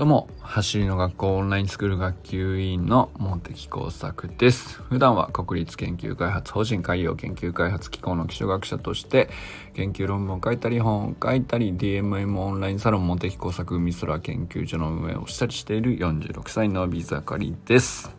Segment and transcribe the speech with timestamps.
[0.00, 4.80] どうも、走りの学校オンラインスクール学級委員の茂木耕作です。
[4.84, 9.28] 普段は国立研究開発法人海洋研究開発機構の基礎学者として、
[9.74, 18.10] 研究論文を書いたり、本を書いたり、DMM オンラインサロン茂木耕作海空研究所の運営をしたりしている46歳のビザカリです。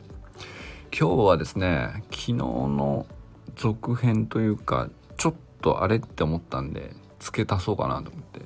[0.96, 3.08] 今日はですね、昨日の
[3.56, 4.88] 続編というか、
[5.18, 8.42] ちょっとあれって思ったんで、付け足そうかなと思って。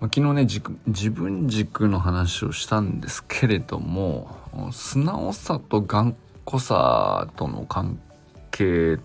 [0.00, 0.46] 昨日ね
[0.86, 4.36] 自分軸の話をしたんですけれども
[4.72, 6.14] 素直さと頑
[6.44, 7.98] 固さとの関
[8.50, 9.02] 係って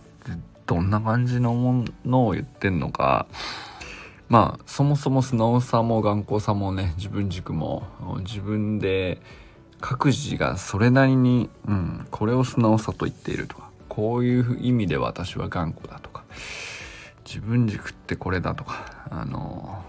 [0.66, 3.26] どんな感じのものを言ってんのか。
[4.30, 7.84] まあそもそも素直さも頑固さもね自分軸も
[8.20, 9.20] 自分で
[9.82, 16.24] 各自がそれなりに、うん、これを素直さと言っているとかこういう意味で私は頑固だとか
[17.26, 19.84] 自分軸ってこれだとかあの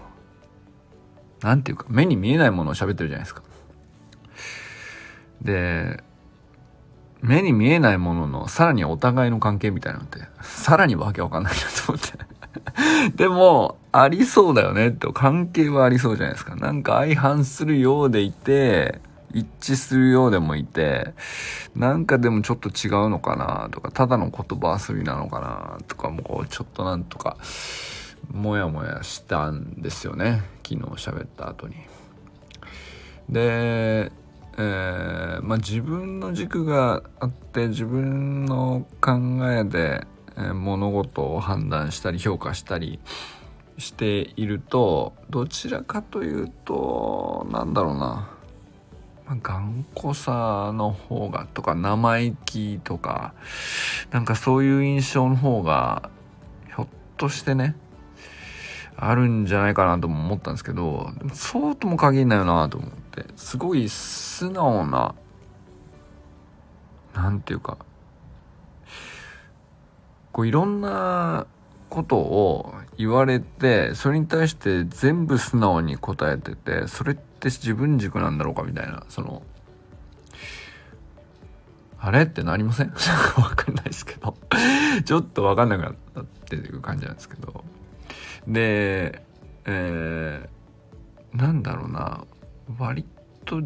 [1.43, 3.43] 何ていうか目に見えないものを喋ってるじゃないですか。
[5.41, 6.01] で
[7.21, 18.99] 目に見えないもののさらにお互いの関係みたいなのってさらにわけわかんないなと思って でもありそうだよねって関係はありそうじゃないですかなんか相反するようでいて
[19.33, 21.13] 一致するようでもいて
[21.75, 27.37] なんかでもちょっと違うのかなとかただの言葉遊びなのかなとかもうちょっとなんとか
[28.31, 31.75] モヤモヤしたんですよね昨日喋った後に。
[33.29, 34.11] で、
[34.57, 39.11] えー、まあ、自分の軸があって自分の考
[39.51, 40.05] えで、
[40.37, 42.99] え、物事を判断したり評価したり
[43.77, 48.29] しているとどちらかというとなんだろうな、
[49.25, 53.33] まあ、頑固さの方がとか生意気とか
[54.11, 56.09] なんかそういう印象の方が
[56.67, 56.87] ひょっ
[57.17, 57.75] としてね
[59.09, 65.15] あるんじゃないかなとも思ったんですけどでもそうとも限んないよなと思ってすごい素直な
[67.13, 67.77] 何て言うか
[70.31, 71.45] こういろんな
[71.89, 79.43] ことを言われてそれに対して全部素直に答えててそれって自分軸なんだろうかみたいなその
[81.99, 82.87] あれってなりません？
[83.37, 84.35] わかんないですけど。
[85.05, 87.63] ちょっとわかんなくなったっていう感じなんですけど。
[88.47, 89.21] で、
[89.65, 92.25] えー、なんだろうな。
[92.79, 93.05] 割
[93.45, 93.61] と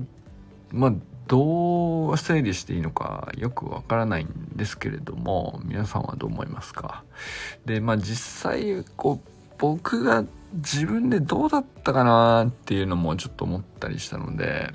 [0.72, 0.94] まあ
[1.28, 7.04] どう整理していいのかよくわからないんですけれども皆さんはどう思いますか？
[7.66, 14.72] でまあ実際こう僕が自分でどうだったかなっていうのもちょっと思ったりしたので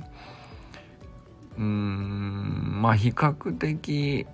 [1.57, 4.27] うーんまあ比較的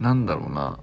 [0.00, 0.78] なんだろうな。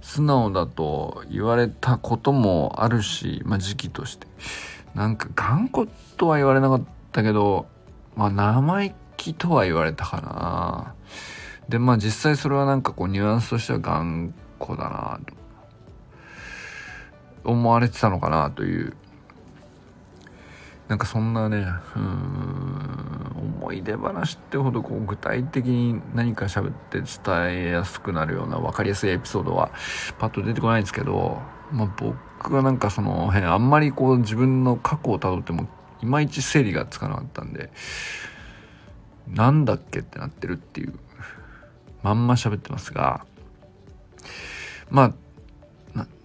[0.00, 4.26] 素直だと言われたこともあるし、まあ、時期として。
[4.94, 6.82] なんか頑固とは言われなかっ
[7.12, 7.66] たけど、
[8.16, 10.94] まあ、生意気とは言われたかな。
[11.68, 15.34] でまあ実際それはなんかこうニュアンスとしては頑固だなと
[17.44, 18.96] 思われてたのかなという
[20.88, 21.66] なんかそんなね
[21.96, 23.18] うん
[23.60, 29.70] 思い出話ってほどこう具体的に何か喋って伝えやすくなるような分かりやすいエピソードは
[30.18, 31.40] パッと出てこないんですけど、
[31.70, 35.68] まあ、僕はなんかその辺あんまりこう自分の過去をたどっても
[36.02, 37.70] いまいち整理がつかなかったんで
[39.28, 40.94] なんだっけってなってるっていう
[42.02, 43.26] まんま喋ってますが
[44.90, 45.14] まあ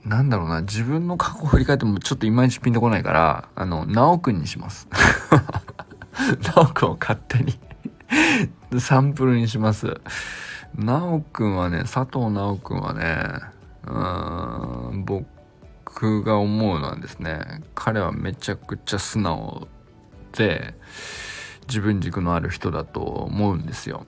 [0.05, 4.87] なんだろうな、自分の過去を振り返ってもちょっといまいちピンとこないから、あの、なおくんにします。
[6.55, 7.57] なおくんを勝手に
[8.79, 10.01] サンプルにします。
[10.75, 13.39] なおくんはね、佐藤なおくんはね、
[13.85, 19.67] うん、僕が思うのはですね、彼はめちゃくちゃ素直
[20.33, 20.73] で、
[21.67, 24.05] 自分軸のある人だと思うんですよ。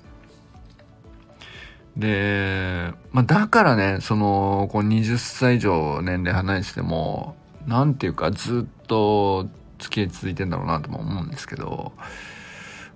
[1.97, 7.35] で、まあ、だからね、その、こう20歳以上年齢離れてても、
[7.65, 9.47] なんていうかずっと
[9.79, 11.93] 付き合い続いてんだろうなとも思うんですけど、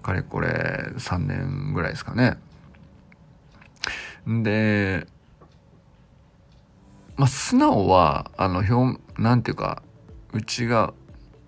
[0.01, 2.38] かれこれ3年ぐらいですかね。
[4.27, 5.07] で、
[7.15, 9.83] まあ、素直は、あの、表、なんていうか、
[10.33, 10.94] うちが、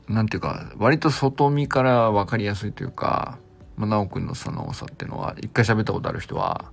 [0.08, 3.38] なんていうか、割と外見から分かりやすいというか、
[3.78, 6.72] まあ、直くんの素直さっていうのは、一回喋ったことある人は、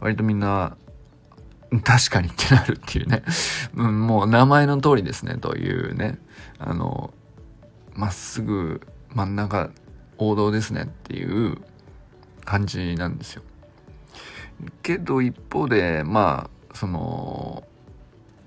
[0.00, 0.76] 割とみんな、
[1.84, 3.22] 確かにってなるっていうね。
[3.74, 6.18] うん、もう名前の通りですね、というね。
[6.58, 7.12] あの、
[7.94, 8.80] まっすぐ
[9.14, 9.70] 真ん中、
[10.16, 11.58] 王道ですねっていう
[12.44, 13.42] 感じなんですよ。
[14.82, 17.64] けど一方で、まあ、その、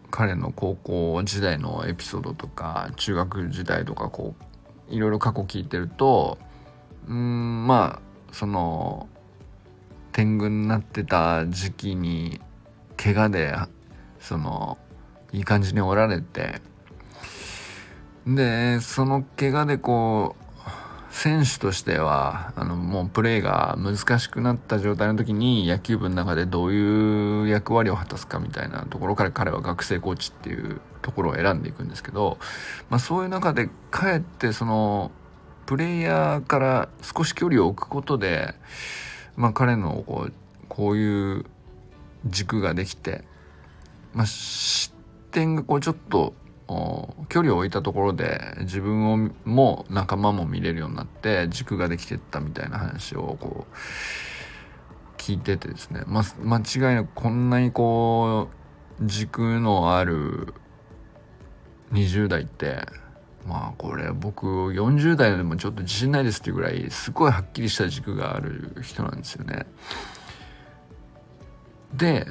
[0.09, 4.35] 彼の高校時代のエピソードとか、中学時代とか、こ
[4.89, 6.37] う、いろいろ過去聞いてると、
[7.07, 9.07] うんまあその
[10.11, 12.41] 天狗になってた時期に
[12.97, 13.55] 怪我で
[14.19, 14.77] その
[15.31, 16.61] いい感じにおられて。
[18.27, 20.51] でその怪我でこう
[21.11, 32.37] 選手としてはあのもうプレーが難しくなった状態の時に野球部の中でどういう役割を果たすかみたいなところから彼は学生コーチっていうところを選んでいくんですけど、
[32.89, 35.11] まあ、そういう中でかえってその
[35.65, 38.55] プレイヤーから少し距離を置くことで、
[39.41, 40.33] まあ、彼のこう
[40.69, 41.45] こういう
[42.27, 43.23] 軸ができて、
[44.13, 44.93] まあ、失
[45.31, 46.35] 点がこうちょっと
[47.27, 53.75] 距離を置いたところで自分をも仲間も見れるようになって軸ができてったみたいな話をこう
[55.17, 58.47] 聞いててですね、ま、間違いなくこんなにこ
[59.01, 60.53] う軸のある
[61.93, 62.85] 20代って
[63.47, 69.65] まあこれ僕40代でもちょっと自信ないですっていうぐらいすごいはっきりした軸がある人なんですよね。
[71.93, 72.25] で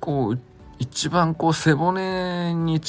[0.00, 0.38] こう
[0.78, 2.80] 一番こう背骨に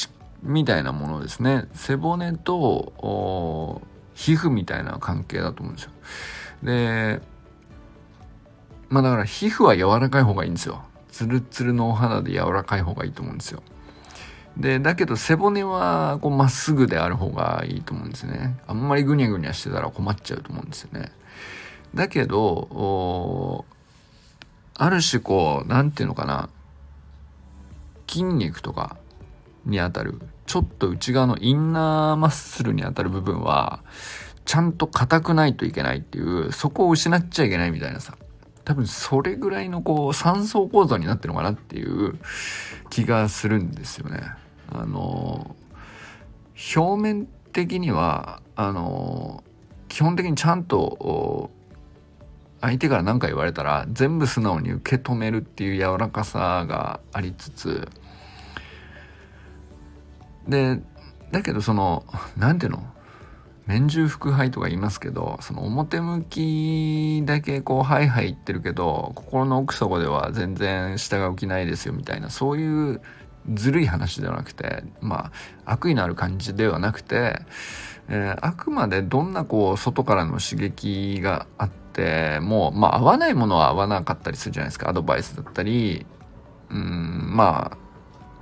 [0.43, 3.81] みたいなものですね背骨と
[4.13, 5.91] 皮膚みたいな関係だと思うんですよ。
[6.63, 7.21] で
[8.89, 10.83] まあだから皮膚は柔らかい方がいいんですよ。
[11.11, 13.61] ツルツルのお肌で柔らかい方がいいと思うんですよ。
[14.57, 18.59] で、だけど背骨はこうまっすぐである方がいいと思うんですね。
[18.67, 21.11] あんまりぐにゃぐにゃしてたら困っちゃうと思うんですよね。
[21.95, 23.65] だけど、
[24.75, 26.49] ある種こう、なんていうのかな、
[28.07, 28.97] 筋肉とか
[29.65, 33.83] にあたる、ちょっと内側のインナーマッスルにあたる部分は、
[34.45, 38.17] ちゃんと硬くないといけないっていう、そこを失っちゃいけないみたいなさ。
[38.63, 42.19] 多分それぐらいのこう三層構造になってるのかなっていう
[42.89, 44.21] 気がするんですよね。
[44.69, 45.55] あの
[46.75, 49.43] 表面的にはあの
[49.87, 51.49] 基本的にちゃんと
[52.61, 57.87] 相手から何か言われたら全部素直に受け止めるっていう柔らかさがありつつ
[60.47, 60.79] で
[61.31, 62.05] だけどその
[62.37, 62.85] 何ていうの？
[63.71, 73.01] 面中腹背とか言いますけどその表向きだけこうハイハイ言ってるけど心の奥底では全然下が起きないですよみたいなそういう
[73.53, 75.31] ずるい話ではなくてま
[75.63, 77.39] あ悪意のある感じではなくて、
[78.09, 86.05] えー、あくまでどんなこう外からの刺激があってもまあ合わないものは合わなかったりするじゃないですかアドバイスだったり
[86.69, 87.77] うんまあ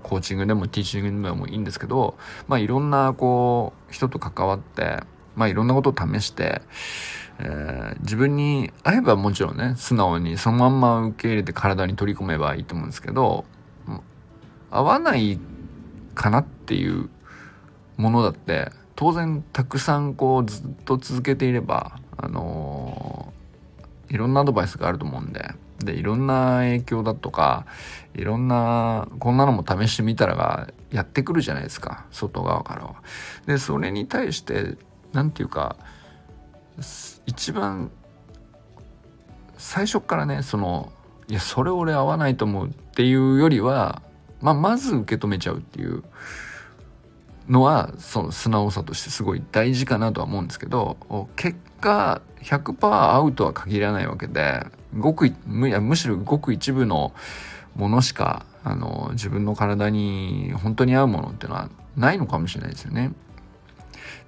[0.02, 2.18] コーチングでもティーチングでもいいんですけど、
[2.48, 5.04] まあいろんなこう人と関わって、
[5.36, 6.62] まあいろんなことを試して、
[7.40, 13.46] えー、自分に合えばもちろんね、素直にそのまんま受け入れて体に取り込めばいいと思うんですけど、
[14.72, 15.40] 合わない
[16.16, 17.10] かなっていう
[17.98, 27.66] ものだって、当然たくさんこうずっと続けていれば、あのー、いろんなアドバイスがあると思うんで、で、いろんな影響だとか、
[28.14, 32.96] いろんな、こんなのも試してみたらがやってくるじゃないですか、外側からは。
[33.46, 34.78] で、それに対して、
[35.14, 35.76] 何て言うか、
[37.26, 37.92] 一番、
[39.58, 40.92] 最初からね、その、
[41.28, 44.02] いや、それ俺合わないと思うっていうよりは、
[44.42, 46.04] まあ、まず受け止めちゃうっていう
[47.48, 50.98] のは、その素直さとしてすごい大事かなとは思うんですけど、
[51.36, 54.66] 結果、100%アウトは限らないわけで、
[54.98, 57.14] ごくむむしろごく一部の
[57.76, 63.12] ものしかあの自分の体に本当に合うものっていうのはないのかもしれないですよね。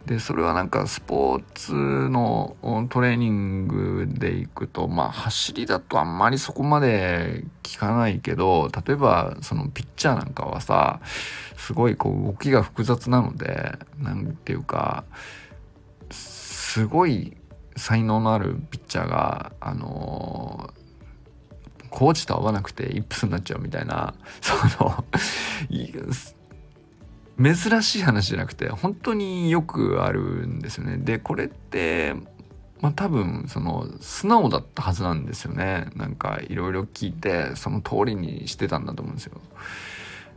[0.05, 2.55] でそれはなんかスポーツの
[2.89, 11.00] トレーニングでいくとまあ走りだとあんまりそこまで効かないけど例えばそのピッチャーなんかはさ
[11.57, 15.03] すごいこう動きが複雑なので何ていうか
[16.09, 17.38] すごい
[17.75, 25.03] 才能のあるピッチャーが、あのー、コーチと合わなくてイップスになっちゃうみたいな、その
[27.41, 30.98] 珍しい話じゃなくて、本当によくあるんですよね。
[30.98, 32.15] で、これって、
[32.81, 35.88] まあ多分、その、素直だったはずなんですよね。
[35.95, 39.39] なんか、いろいろ聞いて、その通りにしてたんだと思うんですよ。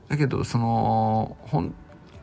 [0.08, 1.75] だけど、その、本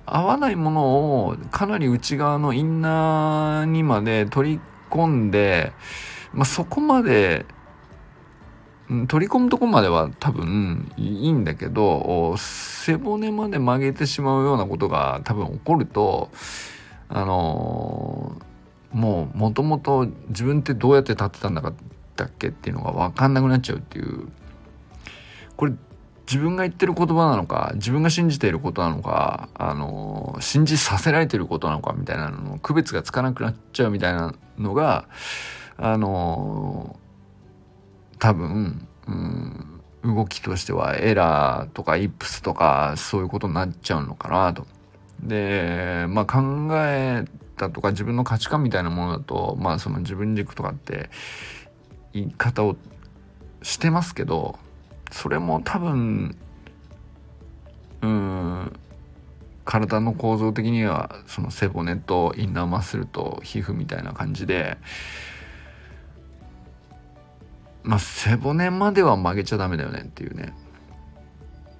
[0.05, 0.83] 合わないもの
[1.27, 4.59] をかなり内側のインナーにまで取り
[4.89, 5.71] 込んで、
[6.33, 7.45] まあ、そこまで、
[9.07, 16.29] 取り込むとこまでは多分いいんだけど、背骨まで曲げてしまうようなことが多分起こると、
[17.07, 21.73] あのー、もうもともと自分ってどうやって立ってたんだか
[22.17, 24.27] だっけっていうのが分かんなくなっちゃうっていう。
[25.55, 25.73] これ
[26.27, 35.07] 自分が言ってる言葉なのか、自分が信じていることなのか、あのー、信じさせられてることなのかみたいなのの区別がつかなくなっちゃうみたいなのが
[35.77, 36.97] あの
[38.21, 44.67] 多分、うん、動きとしてはエラーとかイップスとかそういうことになっちゃうのかなと。
[45.23, 47.25] でまあ考え
[47.57, 51.09] たとか自分の価値観みたいなものだとまあその自分軸とかって
[52.13, 52.75] 言い方を
[53.63, 54.57] してますけど
[55.11, 56.37] それも多分
[58.01, 58.71] うん
[59.65, 64.77] 体の構造的にはその背骨とインナーマッスルと皮膚みたいな感じで
[67.83, 70.53] まあ背骨までは曲げちゃダメだよねっていうね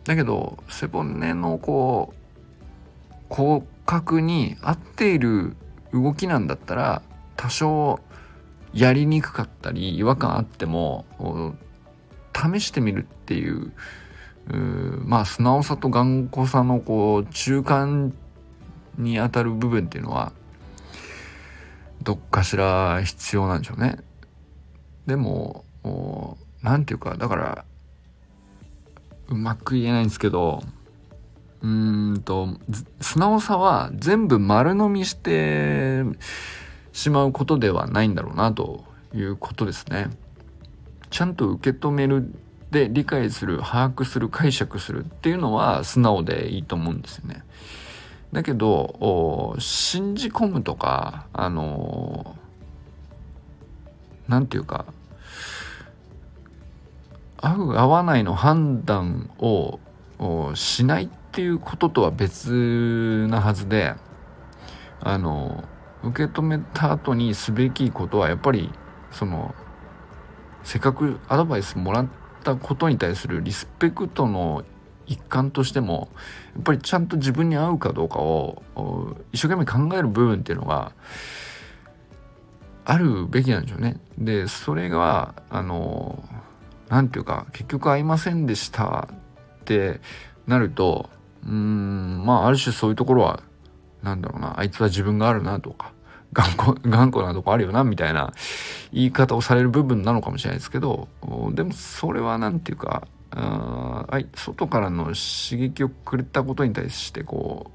[0.03, 5.55] だけど背骨のこう骨格に合っている
[5.93, 7.01] 動きなんだったら
[7.35, 7.99] 多少
[8.73, 11.05] やりにくかったり違和感あっても
[12.33, 13.71] 試してみるっていう
[15.05, 18.13] まあ素直さと頑固さのこう中間
[18.97, 20.33] にあたる部分っていうのは
[22.03, 23.97] どっかしら必要なんでしょうね。
[25.05, 27.65] でも何て言うかだから
[29.27, 30.61] うまく言えないんですけど
[31.61, 32.57] うーんと
[32.99, 36.03] 素直さは全部丸飲みして
[36.91, 38.83] しまうことではないんだろうなと
[39.13, 40.09] いうことですね。
[41.09, 42.33] ちゃんと受け止める
[42.71, 47.43] で理解する把握する解釈するっていうのは素直でいいと思うんですよね。
[48.31, 52.37] だけど信じ込むとかあの
[54.29, 54.85] 何て言うか
[57.41, 59.79] 合う合わないの判断を
[60.53, 63.95] しないっていうこととは別なはずで
[64.99, 65.63] あの
[66.03, 68.71] 受け止めた後にすべきことはやっぱり
[69.11, 69.55] その
[70.63, 72.07] せっかくアドバイスもらっ
[72.43, 74.63] たことに対するリスペクトの
[75.07, 76.09] 一環としても
[76.53, 78.61] やっぱりちゃんと自分に合うかどうかを
[79.31, 80.93] 一生懸命考える部分っていうのが
[82.85, 83.97] あるべきなんでしょうね。
[84.17, 86.23] でそれがあの
[86.91, 89.07] 何て言うか結局合いませんでした
[89.61, 90.01] って
[90.45, 91.09] なると
[91.47, 93.41] うんまあある種そういうところは
[94.03, 95.93] なんだろうなあいつは自分があるなとか
[96.33, 98.33] 頑固頑固なとこあるよなみたいな
[98.91, 101.07] 言い方をされる部分なのかもしれないですけど
[101.53, 104.05] でもそれは何て言うかあ
[104.35, 107.71] 外からの刺激をくれたことに対してこ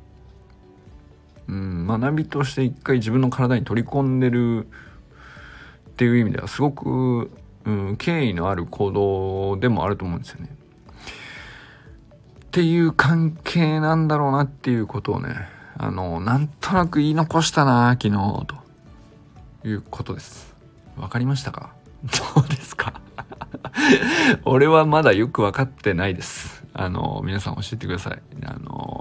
[1.49, 7.31] う、うん、学びとして一回自分の体に取り込んでるっていう意味ではすごく、
[7.67, 10.49] うん、敬意のある行動でもあると思うんですよね。
[12.47, 15.35] っていう関係なんだろうなっていうことをね
[15.77, 18.13] あのなんとなく言い残したな昨日
[18.47, 18.57] と
[19.69, 20.55] いうことです。
[20.97, 21.75] わかりましたか？
[22.35, 22.95] どうですか？
[24.47, 26.65] 俺はまだよく分かってないです。
[26.73, 28.23] あの、皆さん教えてください。
[28.45, 28.96] あの、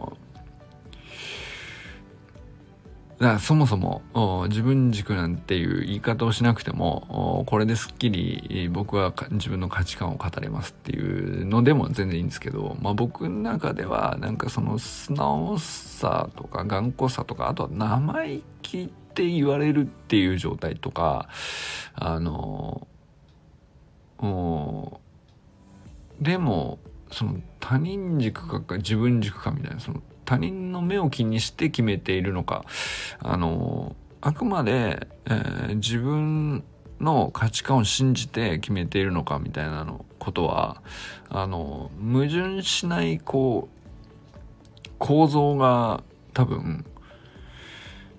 [3.25, 4.03] だからそもそも
[4.49, 21.27] 自分軸なんていう言い方をしなくてもこれですっきり僕は自分の価値観を語れますっていうのでも全然いいんですけど、まあ、僕の中ではなんかその素直さとか頑固さとかあとは生意気って言われるっていう状態とか
[21.95, 22.87] あの
[26.21, 26.77] でも
[27.11, 32.65] その他人軸か自分軸かみたいなその他人の目を気にして決めているのか。
[33.19, 36.63] あのあくまで、えー、自分
[36.99, 40.81] の価値観を信じて決めているのかみたいなのことは
[41.29, 46.03] あの矛盾しないこう構造が
[46.33, 46.85] 多分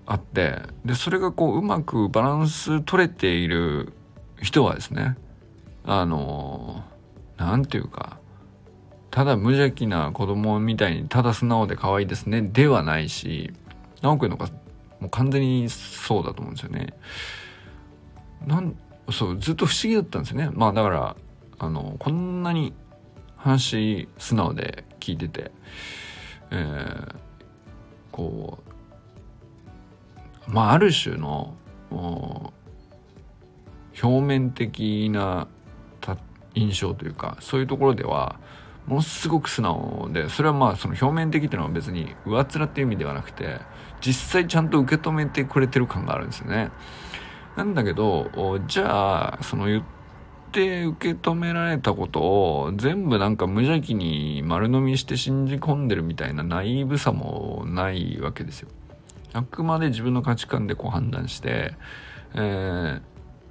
[0.06, 3.92] あってでそれがこううまくバランス取れている
[4.40, 5.16] 人はですね
[5.84, 6.84] あの
[7.36, 8.18] 何て言うか
[9.16, 13.50] ただ無邪気な子供みたいにただ素直で可愛いですねではないし
[14.02, 14.50] 直くんのが
[15.00, 16.92] もう完全にそうだと思うんですよね。
[18.46, 18.76] なん
[19.10, 20.50] そうずっと不思議だったんですよね。
[20.52, 21.16] まあだから
[21.58, 22.74] あのこんなに
[23.38, 25.50] 話素直で聞いてて、
[26.50, 27.14] えー、
[28.12, 28.58] こ
[30.46, 31.54] うまあある種の
[31.90, 32.52] 表
[34.20, 35.48] 面的な
[36.54, 38.38] 印象というかそういうところでは
[38.86, 43.60] ものすごく素直でそれはまあその表面的っていうのは別に上っ面っていう意味ではなくて
[44.00, 46.70] 実際ちゃんと受け止めてくれてる感があるんですよね。
[47.56, 49.82] なんだけどじゃあその言っ
[50.52, 58.68] て受け止められたことを全部なんか無邪気に丸飲みして信じ込んでるみたいなナイーブさもないわけですよ。
[59.32, 61.74] あくまで自分の価値観でこう判断して、
[62.34, 63.00] え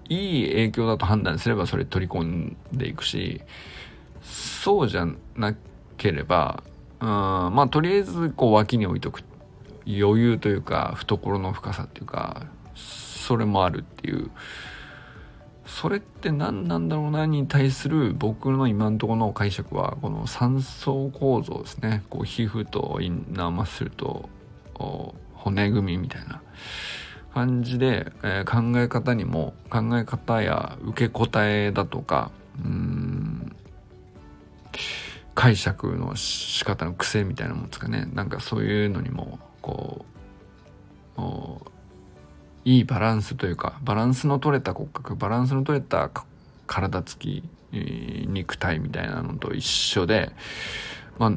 [0.10, 3.42] ー、いい影響だと判断すればそれ取り込んでいくし
[4.26, 5.56] そうじゃな
[5.98, 6.64] ければ
[7.00, 9.22] うんまあとりあえずこう脇に置いとく。
[9.88, 14.32] 余裕というか懐の深さっていうかそれもあるっていう。
[15.68, 22.04] それって何なんだろうなに対する僕の今のところの解釈はこの三層構造ですね。
[22.10, 24.30] こう皮膚とインナーマッスルと
[25.34, 26.42] 骨組みみたいな。
[27.34, 32.32] 感じで、えー、考え方にも考え方や受け答えだとか
[32.64, 33.55] うん
[35.34, 38.08] 解釈の仕方の癖みたいなもんですかね。
[38.14, 40.06] なんかそういうのにもこ
[41.18, 41.22] う
[42.66, 46.10] いいバランスというかバランスの取れた骨格バランスの取れた
[46.68, 50.32] 体つき、えー、肉体みたいなのと一緒で
[51.20, 51.32] まあ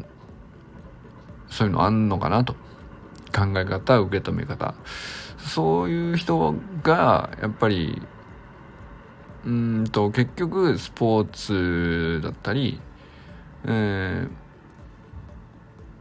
[1.51, 2.55] そういうのあんのかなと。
[3.31, 4.75] 考え方受け止め方。
[5.39, 8.03] そういう人がやっぱり
[9.45, 12.81] うんと結局スポーツだったり、
[13.65, 14.27] え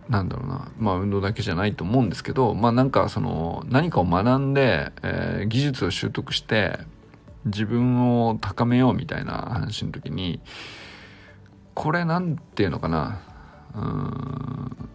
[0.09, 6.79] ー、なんだろうな、まあ運動だけじゃないと思うんですけど、まあなんかその何かを学んで、えー、技術を習得して
[7.45, 10.39] 自分を高めようみたいな話の時に、
[11.73, 13.21] これなんていうのかな、
[13.75, 14.89] うん、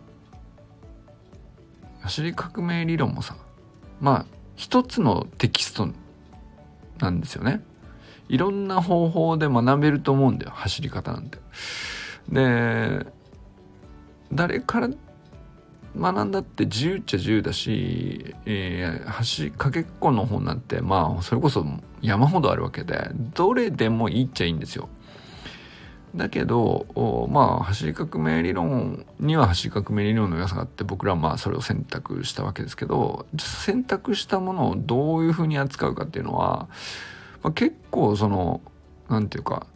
[2.01, 3.37] 走り革命理論もさ、
[4.01, 4.27] まあ
[4.57, 5.89] 一つのテキスト
[6.99, 7.63] なんですよね。
[8.29, 11.39] いろんな方法で学べると思うんだよ、走り方なんて。
[12.29, 13.07] で、
[14.33, 14.89] 誰から
[15.97, 21.67] 学んだって自由っちゃ自由だし、えー、橋かけっこの本なんてまあそれこそ
[22.01, 24.89] 山ほどあるわけでどれでもいいっちゃいいんですよ。
[26.15, 26.87] だけど
[27.31, 36.69] まあ走り革命理論には走り革命理論の良さがあって僕らはまあそれを選択したわけですけど選択したものをどういうふうに扱うかっていうのは、
[37.43, 38.61] まあ、結構その
[39.09, 39.67] 何て言うか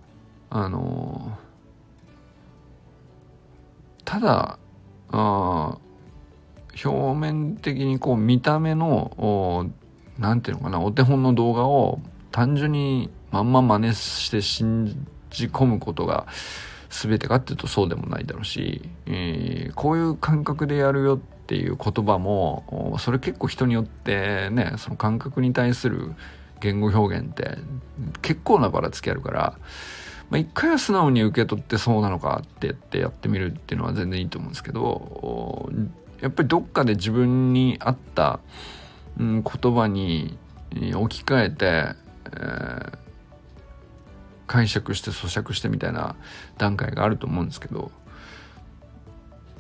[0.50, 1.38] あの
[4.06, 4.58] ただ
[5.10, 5.78] あ
[6.84, 9.70] 表面的にこう見た目の
[10.18, 16.26] 何ていうのかなお手本の動画を単純にまんま真似して信じ込むことが
[16.88, 26.14] 全てかっていうとそうでもないだろうし、えー、こういう感覚でやるよっていう言葉もそれ結構人によってねその感覚に対する
[26.60, 27.58] 言語表現って
[28.23, 29.58] 結構なばらつきあるから
[30.30, 35.71] まあ、一回は素直に受け取ってそうなのかってってやってみるっていうのは全然いいと思うんですけど
[36.21, 38.41] やっぱりどっかで自分に合った、
[39.19, 40.36] うん、言葉に
[40.95, 42.91] 置き換えて、えー、
[44.47, 46.17] 解釈して咀嚼してみたいな
[46.58, 47.93] 段階があると思うんですけど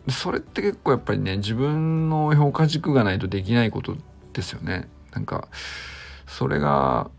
[0.08, 3.96] それって結構やっぱりね自分の評価軸がないとできないこと
[4.32, 4.88] ですよね。
[5.12, 5.48] なんか
[6.26, 7.10] それが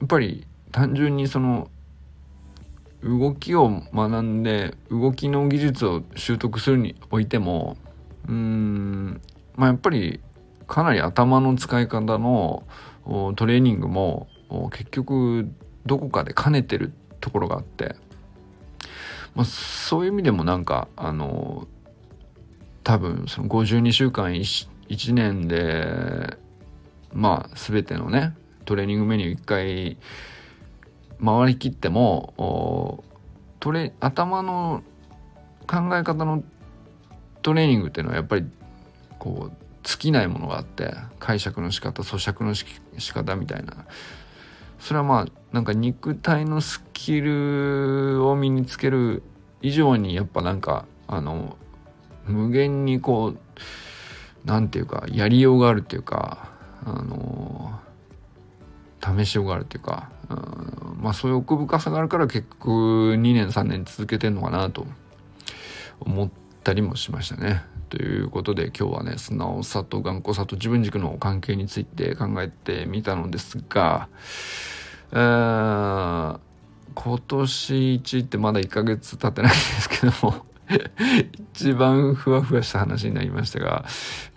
[0.00, 1.70] やっぱり単純にその
[3.02, 7.76] 動きを学んで動きの技術を習得するにおいても
[8.28, 9.20] うーん
[9.56, 10.20] まあやっぱり
[10.66, 12.64] かなり頭の使い方の
[13.36, 14.28] トレーニングも
[14.70, 15.48] 結局
[15.86, 17.96] どこかで兼ねてるところがあって、
[19.34, 21.66] まあ、そういう意味でもなんかあの
[22.84, 26.36] 多分その52週間 1, 1年で
[27.12, 28.34] まあ全てのね
[28.64, 29.98] トレーニングメニュー1回
[31.24, 33.04] 回りきっても
[33.60, 34.82] トレ頭の
[35.66, 36.42] 考え方の
[37.42, 38.46] トレーニングっていうのはやっぱり
[39.18, 42.66] こう尽きないものがあって解釈の仕方咀嚼のし
[42.98, 43.86] 仕方みたいな。
[44.78, 49.22] それはまあなんか肉体のスキルを身につける
[49.60, 51.58] 以上にやっぱなんかあの
[52.26, 53.38] 無限にこう
[54.44, 56.48] 何て言うかやりようがあるっていうか
[56.84, 57.78] あの
[59.02, 60.10] 試しようがあるっていうか、
[61.00, 62.68] まあそういう奥深さがあるから結局
[63.14, 64.86] 2年3年続けてんのかなと
[66.00, 66.30] 思っ
[66.62, 67.62] たりもしましたね。
[67.88, 74.08] ということで今日はね素直さと頑固さと自分軸の関係について考えてみたのですが、
[75.10, 76.38] えー、
[76.94, 80.46] 今年1ってまだ1ヶ月経ってないんですけども
[81.52, 83.84] 一番ふわふわした話になりましたが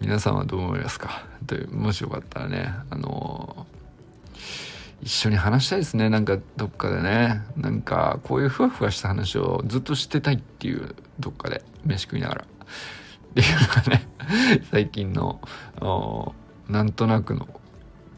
[0.01, 1.27] 皆さんはどう思いますか？
[1.45, 3.67] というもしよかったらねあの
[5.03, 6.09] 一緒に話したいですね。
[6.09, 7.41] なんかどっかでね。
[7.57, 11.61] なんかこういうふわふわした話をずっとしてたいっていうどっかで。
[11.85, 12.45] 飯食いながら。
[12.45, 14.07] っていうのがね
[14.71, 15.41] 最近の
[16.69, 17.47] なんとなくの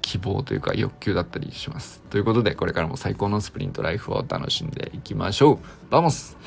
[0.02, 2.04] 希望というか欲求だったりします。
[2.12, 5.60] ということでこれからも最高のスプリントライフを楽しんでいきましょう。
[5.89, 6.38] Vamos。